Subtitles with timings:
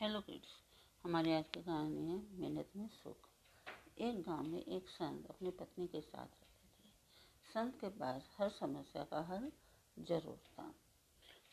[0.00, 0.48] Hello kids
[1.04, 3.16] हमारी आज की कहानी है मेहनत में सुख।
[4.00, 6.90] एक गाँव में एक संत अपनी पत्नी के साथ रहते थे।
[7.54, 9.52] संत के पास हर समस्या का हल
[9.98, 10.74] ज़रूर था।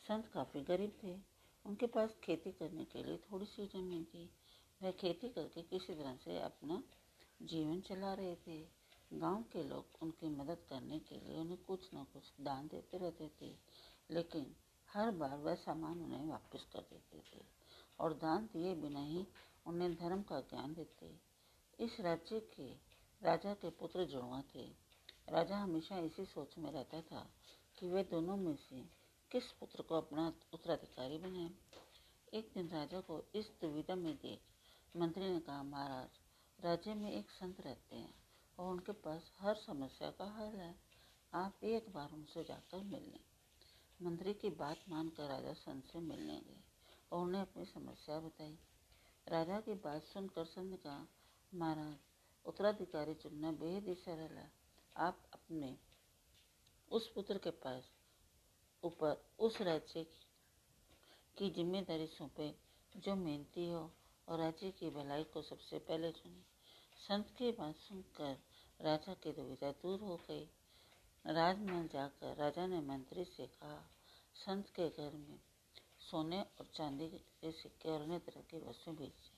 [0.07, 1.17] संत काफ़ी गरीब थे।
[1.65, 4.29] उनके पास खेती करने के लिए थोड़ी सी ज़मीन थी।
[4.83, 6.83] वह खेती करके किसी तरह से अपना
[7.41, 8.67] जीवन चला रहे थे।
[9.13, 13.31] गाँव के लोग उनकी मदद करने के लिए उन्हें कुछ ना कुछ दान देते रहते
[13.41, 13.55] थे।
[14.11, 14.55] लेकिन
[14.93, 17.64] हर बार वह सामान उन्हें वापस कर देते थे।
[17.99, 19.25] और दान दिए बिना ही
[19.65, 21.11] उन्हें धर्म का ज्ञान देते।
[21.79, 22.67] इस राज्य के
[23.21, 24.65] राजा के पुत्र जुड़वा थे।
[25.29, 27.29] राजा हमेशा इसी सोच में रहता था
[27.79, 28.83] कि वे दोनों में से
[29.31, 31.51] किस पुत्र को अपना उत्तराधिकारी बनाए।
[32.33, 34.39] एक दिन राजा को इस दुविधा में देख
[34.97, 36.09] मंत्री ने कहा, महाराज,
[36.59, 38.13] राज्य में एक संत रहते हैं
[38.59, 40.75] और उनके पास हर समस्या का हल है।
[41.33, 43.19] आप एक बार उनसे जाकर मिल लें
[44.01, 46.74] मंत्री की बात मानकर राजा संत से मिलने गए।
[47.11, 48.57] और उन्हें अपनी समस्या बताई।
[49.27, 51.07] राजा की बात सुनकर संत ने कहा,
[51.51, 51.97] महाराज,
[52.45, 54.51] उत्तराधिकारी चुनना बेहद ही सरल है।
[54.95, 55.75] आप अपने
[56.91, 57.91] उस पुत्र के पास
[58.83, 60.05] ऊपर उस राज्य
[61.37, 62.53] की ज़िम्मेदारी सौंपे
[62.95, 63.81] जो मेहनती हो
[64.27, 66.43] और राज्य की भलाई को सबसे पहले चुने
[66.99, 68.37] संत की बात सुनकर
[68.79, 70.45] राजा की दुविधा दूर हो गई।
[71.25, 73.77] राजमहल जाकर राजा ने मंत्री से कहा,
[74.35, 75.39] संत के घर में
[76.05, 79.31] सोने और चांदी के सिक्के और अन्य तरह की वस्तुएँ भेजी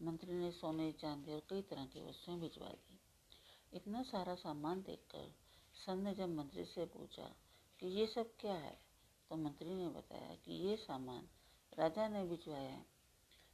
[0.00, 2.98] मंत्री ने सोने, चांदी और कई तरह की वस्तुएँ भिजवा दी।
[3.72, 5.32] इतना सारा सामान देखकर
[5.76, 7.28] संत ने जब मंत्री से पूछा
[7.82, 8.76] कि ये सब क्या है
[9.30, 11.28] तो मंत्री ने बताया कि ये सामान
[11.72, 12.84] राजा ने भिजवाया है।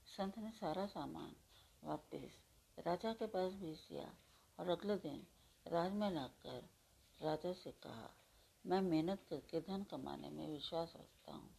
[0.09, 1.35] संत ने सारा सामान
[1.83, 2.39] वापस
[2.79, 4.13] राजा के पास भेज दिया
[4.59, 5.27] और अगले दिन
[5.67, 6.69] राजमहल आकर
[7.21, 8.11] राजा से कहा,
[8.65, 11.51] मैं मेहनत करके धन कमाने में विश्वास रखता हूँ।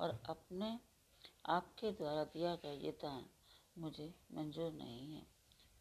[0.00, 0.80] और अपने
[1.46, 3.26] आपके द्वारा दिया गया ये दान
[3.78, 5.26] मुझे मंजूर नहीं है।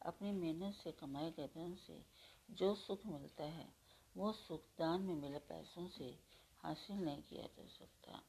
[0.05, 2.05] अपनी मेहनत से कमाए गए धन से
[2.51, 3.73] जो सुख मिलता है,
[4.17, 6.19] वो सुख दान में मिले पैसों से
[6.59, 8.23] हासिल नहीं किया जा सकता।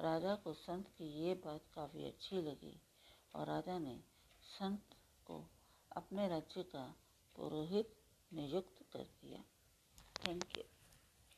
[0.00, 2.80] राजा को संत की ये बात काफ़ी अच्छी लगी
[3.34, 4.00] और राजा ने
[4.42, 5.50] संत को
[5.92, 6.94] अपने राज्य का
[7.36, 7.94] पुरोहित
[8.32, 9.13] नियुक्त कर